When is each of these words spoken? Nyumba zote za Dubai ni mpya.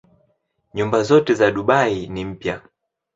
Nyumba 0.75 1.03
zote 1.03 1.33
za 1.33 1.51
Dubai 1.51 2.07
ni 2.07 2.25
mpya. 2.25 2.61